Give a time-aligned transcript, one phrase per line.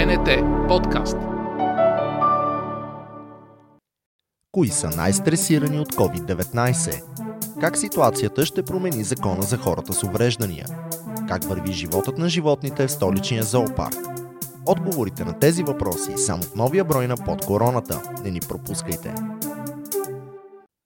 [0.00, 0.28] БНТ
[0.68, 1.16] подкаст.
[4.52, 7.02] Кои са най-стресирани от COVID-19?
[7.60, 10.66] Как ситуацията ще промени закона за хората с увреждания?
[11.28, 13.96] Как върви животът на животните в столичния зоопарк?
[14.66, 18.02] Отговорите на тези въпроси само в новия брой на под короната.
[18.24, 19.14] Не ни пропускайте!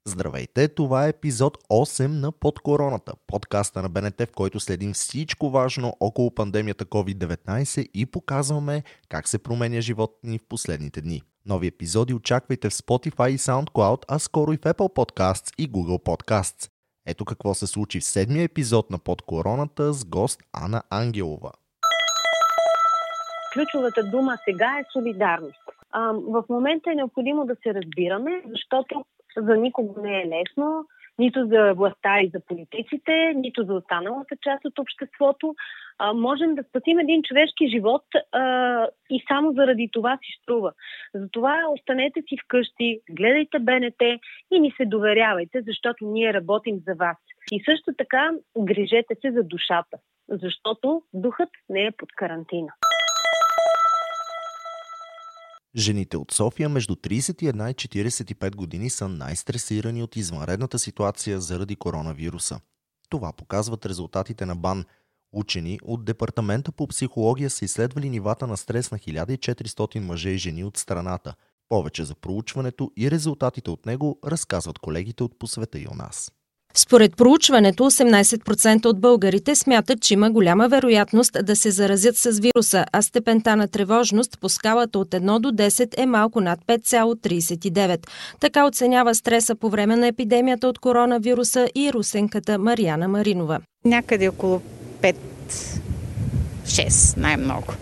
[0.09, 5.51] Здравейте, това е епизод 8 на Под короната, подкаста на БНТ, в който следим всичко
[5.51, 11.23] важно около пандемията COVID-19 и показваме как се променя живот ни в последните дни.
[11.47, 16.05] Нови епизоди очаквайте в Spotify и SoundCloud, а скоро и в Apple Podcasts и Google
[16.05, 16.71] Podcasts.
[17.07, 21.53] Ето какво се случи в седмия епизод на Под короната с гост Ана Ангелова.
[23.53, 25.61] Ключовата дума сега е солидарност.
[26.29, 29.05] В момента е необходимо да се разбираме, защото
[29.37, 30.87] за никого не е лесно,
[31.19, 35.55] нито за властта и за политиците, нито за останалата част от обществото.
[35.99, 40.73] А, можем да спасим един човешки живот а, и само заради това си струва.
[41.15, 44.03] Затова останете си вкъщи, гледайте БНТ
[44.53, 47.17] и ни се доверявайте, защото ние работим за вас.
[47.53, 52.73] И също така грижете се за душата, защото духът не е под карантина.
[55.77, 62.61] Жените от София между 31 и 45 години са най-стресирани от извънредната ситуация заради коронавируса.
[63.09, 64.85] Това показват резултатите на БАН.
[65.33, 70.65] Учени от Департамента по психология са изследвали нивата на стрес на 1400 мъже и жени
[70.65, 71.35] от страната.
[71.69, 76.33] Повече за проучването и резултатите от него разказват колегите от посвета и у нас.
[76.77, 82.85] Според проучването, 18% от българите смятат, че има голяма вероятност да се заразят с вируса,
[82.93, 88.07] а степента на тревожност по скалата от 1 до 10 е малко над 5,39.
[88.41, 93.61] Така оценява стреса по време на епидемията от коронавируса и русенката Марияна Маринова.
[93.85, 94.63] Някъде около
[96.67, 97.75] 5-6 най-много.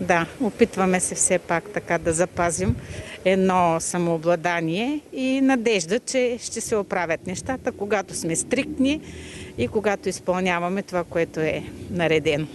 [0.00, 2.76] Да, опитваме се все пак така да запазим
[3.24, 9.00] едно самообладание и надежда, че ще се оправят нещата, когато сме стриктни
[9.58, 12.46] и когато изпълняваме това, което е наредено.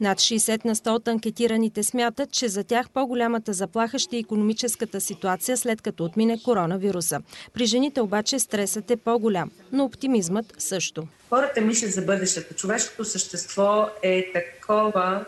[0.00, 5.00] Над 60 на 100 от анкетираните смятат, че за тях по-голямата заплаха ще е економическата
[5.00, 7.20] ситуация след като отмине коронавируса.
[7.54, 11.06] При жените обаче стресът е по-голям, но оптимизмът също.
[11.28, 12.54] Хората мислят за бъдещето.
[12.54, 15.24] Човешкото същество е такова,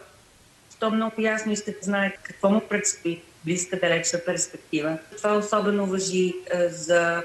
[0.82, 4.98] то много ясно иска да знае какво му предстои близка далечна перспектива.
[5.16, 7.22] Това особено въжи е, за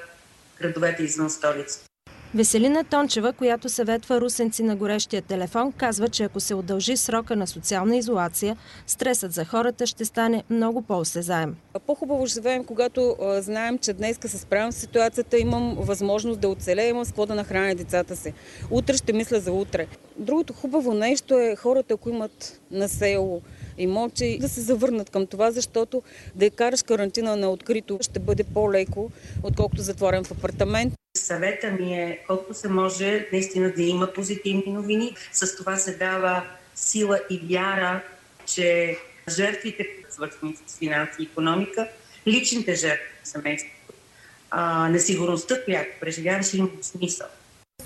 [0.62, 1.87] градовете извън столица.
[2.36, 7.48] Веселина Тончева, която съветва русенци на горещия телефон, казва, че ако се удължи срока на
[7.48, 8.58] социална изолация,
[8.88, 11.56] стресът за хората ще стане много по-осезаем.
[11.88, 17.06] По-хубаво живеем, когато знаем, че днес се справям с ситуацията, имам възможност да оцелея, имам
[17.06, 18.34] с какво да нахраня децата си.
[18.72, 19.88] Утре ще мисля за утре.
[20.18, 23.42] Другото хубаво нещо е хората, ако имат на село,
[23.78, 26.02] имоти, да се завърнат към това, защото
[26.36, 29.12] да я караш карантина на открито ще бъде по-леко,
[29.44, 30.94] отколкото затворен в апартамент.
[31.28, 35.16] Съвета ми е колко се може наистина да има позитивни новини.
[35.32, 36.44] С това се дава
[36.76, 38.04] сила и вяра,
[38.46, 38.98] че
[39.30, 41.88] жертвите, свързани с финанси и економика,
[42.28, 43.94] личните жертви на семейството,
[44.90, 47.28] несигурността, която преживяваш, има смисъл.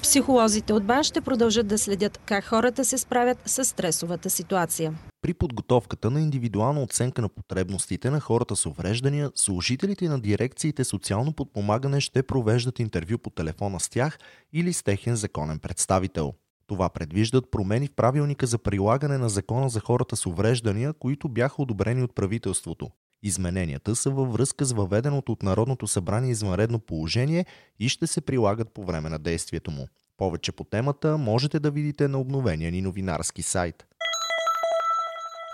[0.03, 4.93] Психолозите от БАН ще продължат да следят как хората се справят с стресовата ситуация.
[5.21, 11.33] При подготовката на индивидуална оценка на потребностите на хората с увреждания, служителите на дирекциите социално
[11.33, 14.19] подпомагане ще провеждат интервю по телефона с тях
[14.53, 16.33] или с техен законен представител.
[16.67, 21.61] Това предвиждат промени в правилника за прилагане на закона за хората с увреждания, които бяха
[21.61, 22.89] одобрени от правителството.
[23.23, 27.45] Измененията са във връзка с въведеното от Народното събрание извънредно положение
[27.79, 29.87] и ще се прилагат по време на действието му.
[30.17, 33.85] Повече по темата можете да видите на обновения ни новинарски сайт.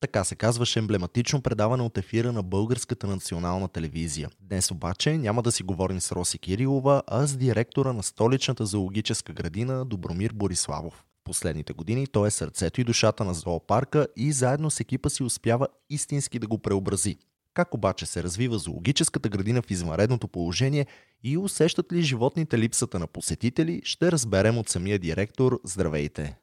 [0.00, 4.28] Така се казваше емблематично предаване от ефира на Българската национална телевизия.
[4.40, 9.32] Днес обаче няма да си говорим с Роси Кирилова, а с директора на столичната зоологическа
[9.32, 11.04] градина Добромир Бориславов.
[11.24, 15.68] Последните години той е сърцето и душата на зоопарка и заедно с екипа си успява
[15.90, 17.16] истински да го преобрази.
[17.54, 20.86] Как обаче се развива зоологическата градина в извънредното положение
[21.22, 25.60] и усещат ли животните липсата на посетители, ще разберем от самия директор.
[25.64, 26.38] Здравейте!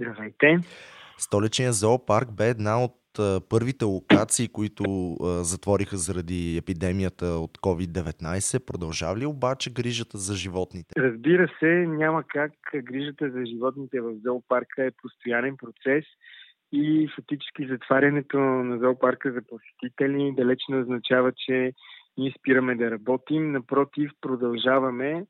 [0.00, 0.58] Здравейте!
[1.18, 2.94] Столичният зоопарк бе една от
[3.48, 8.66] първите локации, които затвориха заради епидемията от COVID-19.
[8.66, 10.94] Продължава ли обаче грижата за животните?
[10.98, 16.04] Разбира се, няма как грижата за животните в зоопарка е постоянен процес
[16.72, 21.72] и фактически затварянето на зоопарка за посетители далеч не означава, че
[22.18, 23.52] ние спираме да работим.
[23.52, 25.26] Напротив, продължаваме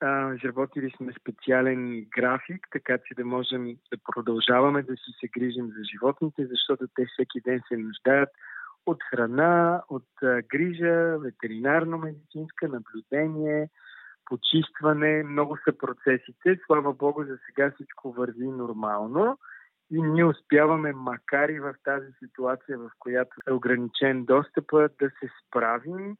[0.00, 5.66] а, изработили сме специален график, така че да можем да продължаваме да си се грижим
[5.66, 8.28] за животните, защото те всеки ден се нуждаят
[8.86, 13.68] от храна, от а, грижа, ветеринарно-медицинска, наблюдение,
[14.24, 15.22] почистване.
[15.22, 16.58] Много са процесите.
[16.66, 19.38] Слава Богу, за сега всичко върви нормално
[19.90, 25.30] и ние успяваме, макар и в тази ситуация, в която е ограничен достъпа, да се
[25.46, 26.16] справим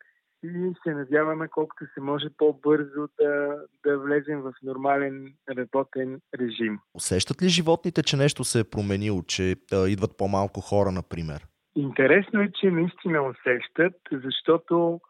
[0.46, 3.56] и се надяваме колкото се може по-бързо да,
[3.86, 6.78] да влезем в нормален работен режим.
[6.94, 11.46] Усещат ли животните, че нещо се е променило, че а, идват по-малко хора, например?
[11.76, 15.00] Интересно е, че наистина усещат, защото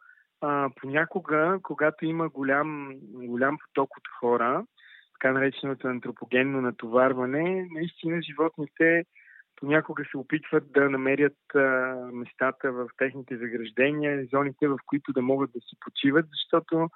[0.40, 4.64] а, понякога, когато има голям, голям поток от хора,
[5.12, 9.04] така нареченото антропогенно натоварване, наистина животните
[9.56, 11.60] понякога се опитват да намерят а,
[12.12, 16.88] местата в техните заграждения, зоните, в които да могат да си почиват, защото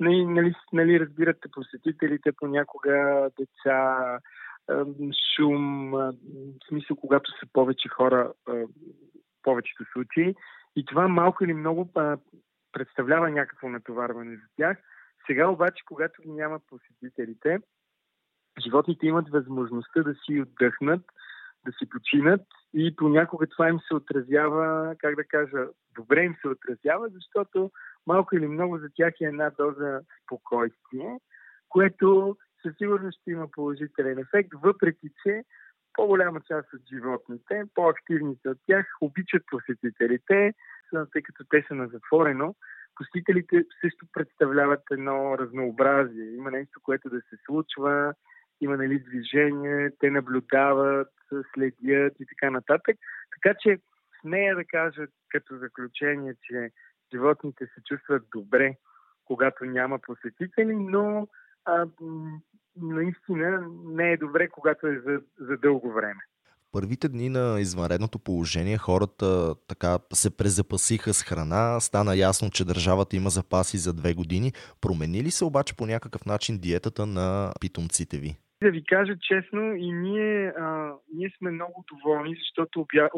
[0.00, 4.18] нали, нали, нали разбирате посетителите понякога деца,
[5.36, 8.64] шум, в смисъл когато са повече хора, а,
[9.42, 10.34] повечето случаи.
[10.76, 11.92] И това малко или много
[12.72, 14.78] представлява някакво натоварване за тях.
[15.26, 17.58] Сега обаче, когато ги няма посетителите,
[18.64, 21.02] животните имат възможността да си отдъхнат,
[21.66, 22.40] да си починат
[22.74, 27.70] и понякога това им се отразява, как да кажа, добре им се отразява, защото
[28.06, 31.18] малко или много за тях е една доза спокойствие,
[31.68, 35.44] което със сигурност ще има положителен ефект, въпреки че
[35.92, 40.54] по-голяма част от животните, по-активните от тях, обичат посетителите,
[41.12, 42.54] тъй като те са на затворено.
[42.94, 46.34] Посетителите също представляват едно разнообразие.
[46.34, 48.14] Има нещо, което да се случва,
[48.60, 51.08] има нали, движение, те наблюдават,
[51.54, 52.96] следят и така нататък.
[53.34, 53.78] Така че
[54.20, 56.70] смея да кажа като заключение, че
[57.14, 58.76] животните се чувстват добре,
[59.24, 61.28] когато няма посетители, но
[61.64, 61.86] а,
[62.76, 66.20] наистина не е добре, когато е за, за дълго време
[66.76, 73.16] първите дни на извънредното положение хората така се презапасиха с храна, стана ясно, че държавата
[73.16, 74.52] има запаси за две години.
[74.80, 78.36] Промени ли се обаче по някакъв начин диетата на питомците ви?
[78.62, 83.08] Да ви кажа честно, и ние, а, ние сме много доволни, защото обя...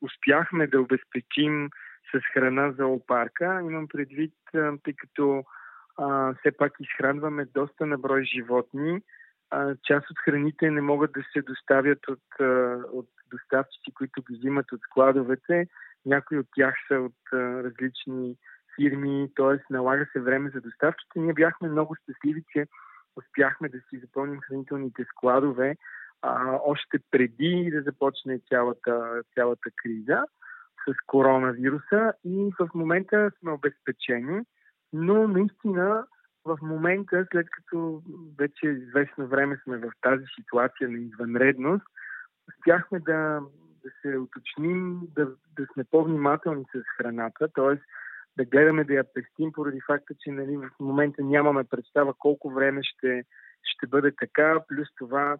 [0.00, 1.70] успяхме да обезпечим
[2.14, 3.60] с храна за опарка.
[3.64, 5.44] Имам предвид, а, тъй като
[5.98, 9.02] а, все пак изхранваме доста наброй животни.
[9.50, 14.36] А, част от храните не могат да се доставят от, а, от доставчици, които ги
[14.36, 15.66] взимат от складовете.
[16.06, 18.36] Някои от тях са от а, различни
[18.76, 19.72] фирми, т.е.
[19.72, 21.18] налага се време за доставките.
[21.18, 22.66] Ние бяхме много щастливи, че
[23.16, 25.76] успяхме да си запълним хранителните складове
[26.22, 30.24] а, още преди да започне цялата, цялата криза
[30.88, 32.12] с коронавируса.
[32.24, 34.42] И в момента сме обезпечени,
[34.92, 36.06] но наистина
[36.44, 38.02] в момента, след като
[38.38, 41.86] вече известно време сме в тази ситуация на извънредност,
[42.48, 43.40] успяхме да,
[43.84, 47.78] да се уточним, да, да сме по-внимателни с храната, т.е
[48.36, 52.80] да гледаме да я пестим, поради факта, че нали, в момента нямаме представа колко време
[52.82, 53.24] ще,
[53.62, 55.36] ще бъде така, плюс това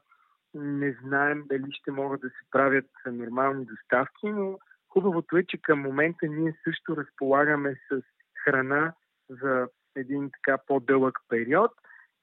[0.55, 4.59] не знаем дали ще могат да се правят нормални доставки, но
[4.89, 8.03] хубавото е, че към момента ние също разполагаме с
[8.45, 8.93] храна
[9.29, 11.71] за един така по-дълъг период.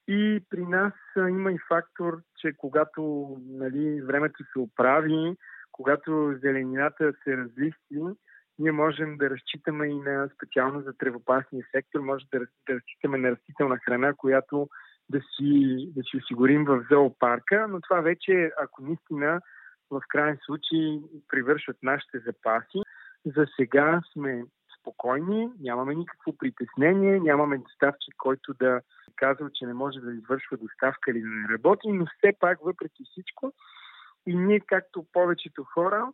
[0.08, 5.36] И при нас има и фактор, че когато нали, времето се оправи,
[5.72, 8.00] когато зеленината се разлисти,
[8.60, 13.32] ние можем да разчитаме и на специално за тревопасния сектор, може да, да разчитаме на
[13.32, 14.70] растителна храна, която
[15.10, 19.42] да си, да си осигурим в зоопарка, но това вече, ако наистина
[19.92, 22.82] в крайен случай привършват нашите запаси,
[23.26, 24.44] за сега сме
[24.80, 28.82] спокойни, нямаме никакво притеснение, нямаме доставчик, който да
[29.16, 33.04] казва, че не може да извършва доставка или да не работи, но все пак, въпреки
[33.12, 33.54] всичко,
[34.28, 36.08] и ние, както повечето хора,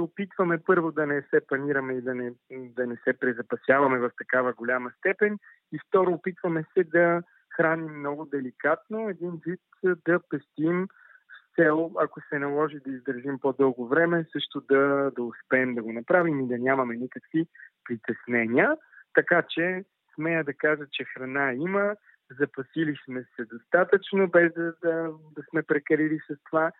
[0.00, 4.10] се опитваме първо да не се панираме и да не, да не се презапасяваме в
[4.18, 5.38] такава голяма степен
[5.72, 7.22] и второ опитваме се да
[7.56, 10.88] храним много деликатно, един вид да пестим
[11.28, 15.92] с цел, ако се наложи да издържим по-дълго време, също да, да успеем да го
[15.92, 17.46] направим и да нямаме никакви
[17.84, 18.76] притеснения.
[19.14, 21.96] Така че смея да кажа, че храна има,
[22.40, 26.72] запасили сме се достатъчно, без да, да, да сме прекалили с това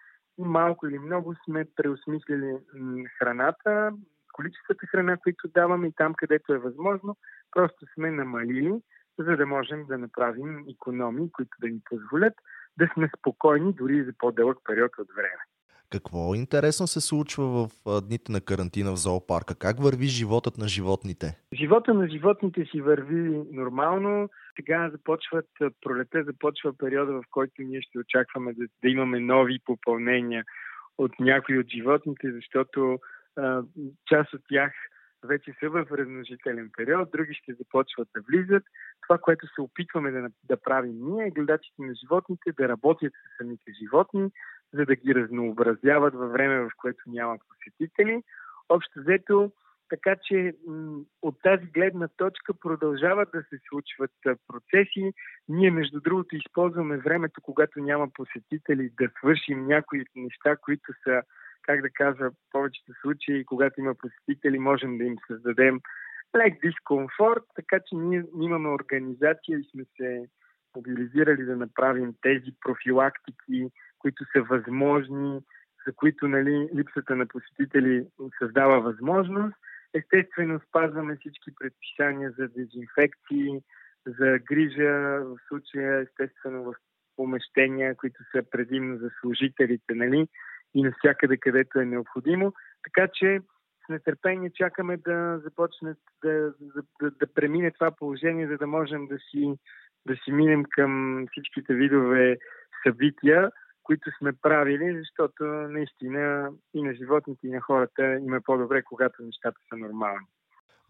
[0.45, 2.59] малко или много сме преосмислили
[3.19, 3.93] храната,
[4.33, 7.17] количествата храна, които даваме и там, където е възможно,
[7.53, 8.83] просто сме намалили,
[9.19, 12.35] за да можем да направим економии, които да ни позволят
[12.79, 15.43] да сме спокойни дори за по-дълъг период от време.
[15.93, 17.69] Какво интересно се случва в
[18.01, 19.55] дните на карантина в зоопарка?
[19.59, 21.27] Как върви животът на животните?
[21.55, 24.29] Живота на животните си върви нормално.
[24.57, 25.47] Сега започват
[25.83, 30.45] пролета, започва периода, в който ние ще очакваме да, да имаме нови попълнения
[30.99, 32.99] от някои от животните, защото
[33.37, 33.63] а,
[34.09, 34.73] част от тях
[35.25, 38.63] вече са в размножителен период, други ще започват да влизат.
[39.03, 43.73] Това, което се опитваме да, да правим ние, гледачите на животните, да работят с самите
[43.83, 44.31] животни,
[44.75, 48.23] за да ги разнообразяват във време, в което няма посетители.
[48.69, 49.53] Общо взето,
[49.89, 50.55] така че
[51.23, 54.11] от тази гледна точка продължават да се случват
[54.49, 55.13] процеси.
[55.49, 61.23] Ние, между другото, използваме времето, когато няма посетители, да свършим някои неща, които са,
[61.63, 65.81] как да кажа, в повечето случаи, когато има посетители, можем да им създадем
[66.37, 70.29] лек дискомфорт, така че ние имаме организация и сме се
[70.77, 75.41] мобилизирали да направим тези профилактики, които са възможни,
[75.87, 78.07] за които нали, липсата на посетители
[78.39, 79.55] създава възможност.
[79.95, 83.61] Естествено, спазваме всички предписания за дезинфекции,
[84.07, 86.75] за грижа, в случая, естествено, в
[87.17, 90.29] помещения, които са предимно за служителите, нали,
[90.75, 92.53] и навсякъде, където е необходимо.
[92.83, 93.41] Така че
[93.87, 96.53] с нетърпение чакаме да започне да,
[97.01, 99.55] да, да премине това положение, за да можем да си,
[100.07, 102.39] да си минем към всичките видове
[102.87, 103.51] събития
[103.83, 109.23] които сме правили, защото наистина и на животните, и на хората им е по-добре, когато
[109.23, 110.27] нещата са нормални.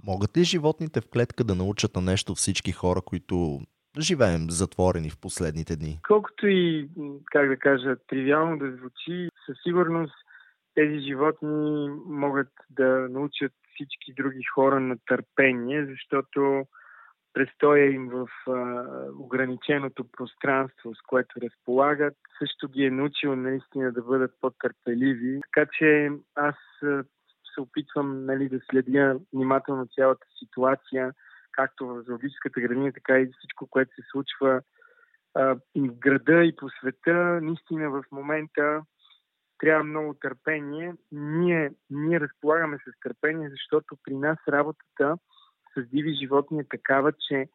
[0.06, 3.60] Могат ли животните в клетка да научат на нещо всички хора, които
[3.98, 6.00] живеем затворени в последните дни?
[6.08, 6.88] Колкото и,
[7.24, 10.14] как да кажа, тривиално да звучи, със сигурност
[10.74, 16.64] тези животни могат да научат всички други хора на търпение, защото
[17.32, 18.84] престоя им в а,
[19.18, 25.40] ограниченото пространство, с което разполагат, също ги е научил наистина да бъдат по-търпеливи.
[25.42, 26.54] Така че аз
[27.54, 31.12] се опитвам нали, да следя внимателно цялата ситуация,
[31.52, 34.62] както в зоологическата градина, така и всичко, което се случва
[35.34, 37.40] а, в града и по света.
[37.42, 38.82] Наистина в момента
[39.58, 40.94] трябва много търпение.
[41.12, 45.16] Ние, ние разполагаме с търпение, защото при нас работата
[45.76, 47.48] с диви животни е такава, че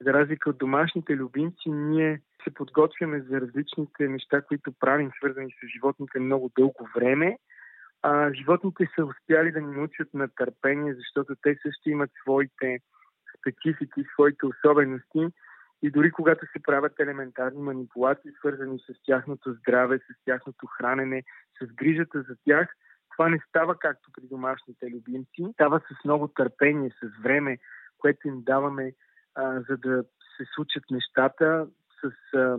[0.00, 5.68] за разлика от домашните любимци, ние се подготвяме за различните неща, които правим, свързани с
[5.68, 7.38] животните много дълго време.
[8.02, 12.80] А, животните са успяли да ни научат на търпение, защото те също имат своите
[13.38, 15.26] специфики, своите особености.
[15.82, 21.22] И дори когато се правят елементарни манипулации, свързани с тяхното здраве, с тяхното хранене,
[21.62, 22.68] с грижата за тях,
[23.16, 25.52] това не става както при домашните любимци.
[25.52, 27.58] Става с много търпение, с време,
[27.98, 28.92] което им даваме,
[29.34, 30.04] а, за да
[30.36, 31.66] се случат нещата,
[32.00, 32.58] с, а,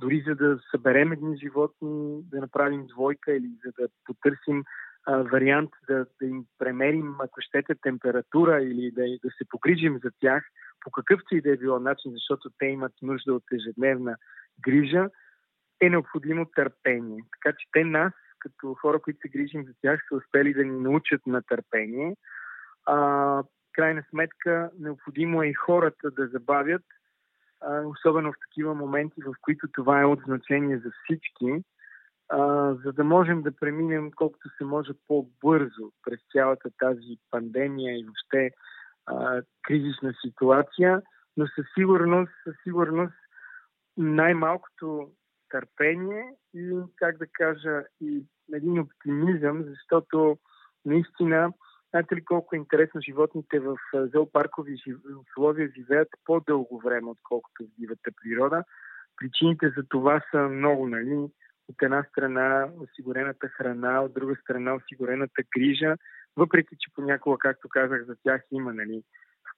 [0.00, 4.64] дори за да съберем едни животни, да направим двойка или за да потърсим
[5.06, 10.10] а, вариант да, да им премерим, ако щете, температура или да, да се погрижим за
[10.20, 10.44] тях
[10.80, 14.16] по какъвто и да е било начин, защото те имат нужда от ежедневна
[14.60, 15.08] грижа,
[15.80, 17.24] е необходимо търпение.
[17.32, 20.80] Така че те нас като хора, които се грижим за тях, са успели да ни
[20.80, 22.16] научат на търпение.
[22.86, 23.42] А,
[23.72, 26.82] крайна сметка, необходимо е и хората да забавят,
[27.60, 31.64] а, особено в такива моменти, в които това е от значение за всички,
[32.28, 38.04] а, за да можем да преминем колкото се може по-бързо през цялата тази пандемия и
[38.04, 38.50] въобще
[39.06, 41.02] а, кризисна ситуация,
[41.36, 43.14] но със сигурност, със сигурност
[43.96, 45.10] най-малкото
[45.48, 46.24] търпение
[46.54, 50.38] и, как да кажа, и един оптимизъм, защото
[50.84, 51.52] наистина,
[51.90, 54.76] знаете ли колко е интересно животните в зоопаркови
[55.28, 58.64] условия живеят по-дълго време, отколкото в дивата природа.
[59.16, 61.30] Причините за това са много, нали?
[61.68, 65.96] От една страна осигурената храна, от друга страна осигурената грижа,
[66.36, 69.02] въпреки че понякога, както казах, за тях има нали,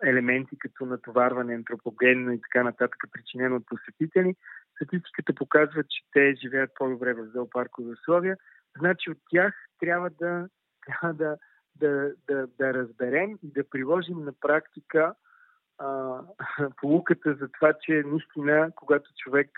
[0.02, 4.35] елементи като натоварване антропогенно и така нататък, причинено от посетители,
[4.81, 8.37] статистиката показва, че те живеят по-добре в зоопаркови условия,
[8.79, 10.49] значи от тях трябва да,
[10.87, 11.37] трябва да,
[11.77, 15.15] да, да, да разберем и да приложим на практика
[15.79, 16.21] а,
[16.77, 19.51] полуката за това, че наистина, когато човек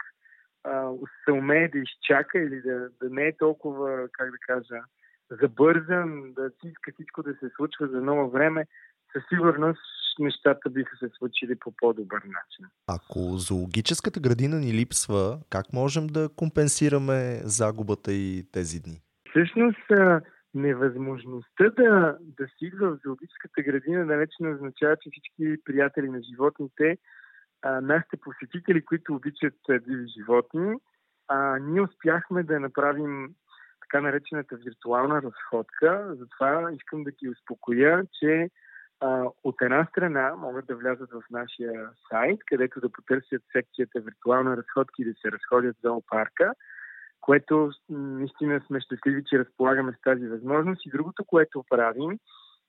[0.64, 0.90] а,
[1.24, 4.82] се умее да изчака или да, да не е толкова, как да кажа,
[5.30, 8.66] забързан, да си иска всичко да се случва за ново време,
[9.12, 12.66] със сигурност нещата биха се случили по по-добър начин.
[12.86, 19.00] Ако зоологическата градина ни липсва, как можем да компенсираме загубата и тези дни?
[19.30, 19.86] Всъщност,
[20.54, 26.22] невъзможността да, да си идва в зоологическата градина далеч не означава, че всички приятели на
[26.22, 26.98] животните,
[27.62, 30.74] а, нашите посетители, които обичат диви животни,
[31.28, 33.34] а, ние успяхме да направим
[33.80, 36.14] така наречената виртуална разходка.
[36.18, 38.50] Затова искам да ги успокоя, че
[39.02, 44.56] а, от една страна могат да влязат в нашия сайт, където да потърсят секцията виртуална
[44.56, 46.52] разходка и да се разходят за парка,
[47.20, 50.86] което наистина сме щастливи, че разполагаме с тази възможност.
[50.86, 52.18] И другото, което правим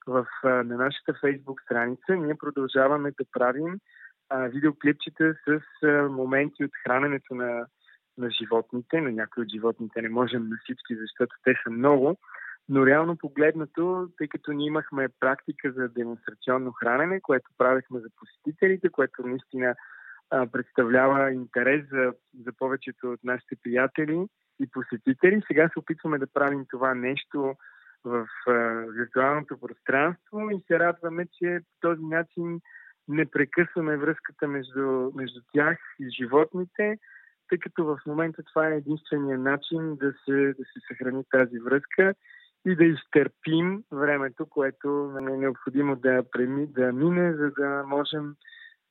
[0.07, 3.79] в, на нашата фейсбук страница, ние продължаваме да правим
[4.29, 7.65] а, видеоклипчета с а, моменти от храненето на,
[8.17, 9.01] на животните.
[9.01, 12.17] На някои от животните не можем на всички, защото те са много.
[12.69, 18.89] Но реално погледнато, тъй като ние имахме практика за демонстрационно хранене, което правихме за посетителите,
[18.89, 19.75] което наистина
[20.29, 22.13] а, представлява интерес за,
[22.45, 24.27] за повечето от нашите приятели
[24.59, 27.55] и посетители, сега се опитваме да правим това нещо
[28.03, 28.51] в а,
[28.89, 32.59] виртуалното пространство и се радваме, че по този начин
[33.07, 36.97] не прекъсваме връзката между, между тях и животните,
[37.49, 42.13] тъй като в момента това е единствения начин да се, да се съхрани тази връзка
[42.65, 48.35] и да изтърпим времето, което е необходимо да, преми, да мине, за да можем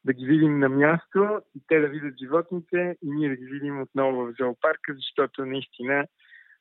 [0.04, 3.82] да ги видим на място и те да видят животните и ние да ги видим
[3.82, 6.06] отново в зоопарка, защото наистина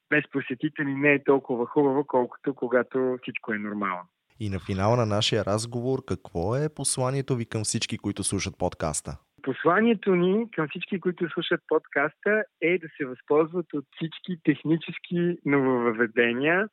[0.09, 4.01] без посетители не е толкова хубаво, колкото когато всичко е нормално.
[4.39, 9.17] И на финала на нашия разговор, какво е посланието ви към всички, които слушат подкаста?
[9.43, 16.67] Посланието ни към всички, които слушат подкаста е да се възползват от всички технически нововъведения,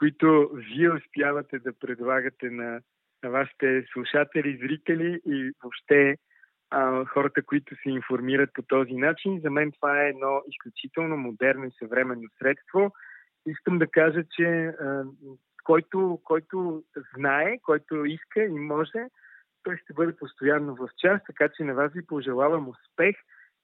[0.00, 2.80] които вие успявате да предлагате на,
[3.22, 6.16] на вашите слушатели, зрители и въобще
[6.70, 9.40] а, хората, които се информират по този начин.
[9.40, 12.92] За мен това е едно изключително модерно и съвременно средство.
[13.46, 15.04] Искам да кажа, че а,
[15.64, 16.82] който, който
[17.16, 19.06] знае, който иска и може,
[19.62, 23.16] той ще бъде постоянно в час, така че на вас ви пожелавам успех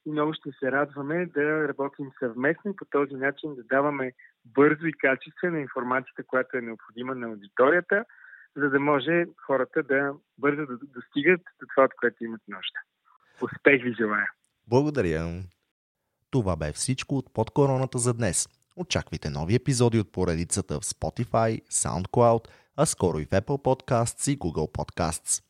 [0.06, 4.12] и много ще се радваме да работим съвместно и по този начин да даваме
[4.44, 8.04] бързо и качествена информацията, която е необходима на аудиторията,
[8.56, 12.78] за да може хората да бързо да достигат до това, от което имат нужда.
[13.42, 14.30] Успех ви желая!
[14.66, 15.42] Благодаря!
[16.30, 18.48] Това бе всичко от под короната за днес.
[18.76, 24.38] Очаквайте нови епизоди от поредицата в Spotify, SoundCloud, а скоро и в Apple Podcasts и
[24.38, 25.45] Google Podcasts.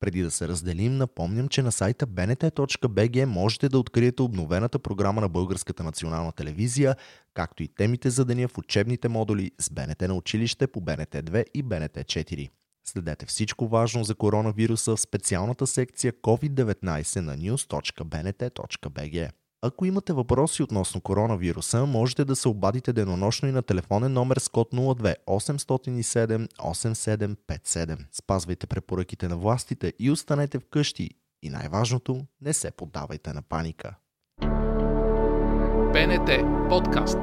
[0.00, 5.28] Преди да се разделим, напомням, че на сайта bnt.bg можете да откриете обновената програма на
[5.28, 6.96] Българската национална телевизия,
[7.34, 11.44] както и темите за деня в учебните модули с БНТ на училище по БНТ 2
[11.54, 12.50] и БНТ 4.
[12.84, 19.30] Следете всичко важно за коронавируса в специалната секция COVID-19 на news.bnt.bg.
[19.62, 24.48] Ако имате въпроси относно коронавируса, можете да се обадите денонощно и на телефонен номер с
[24.48, 27.98] код 02 807 8757.
[28.12, 31.10] Спазвайте препоръките на властите и останете вкъщи.
[31.42, 33.94] И най-важното, не се поддавайте на паника.
[35.92, 36.30] БНТ
[36.68, 37.18] подкаст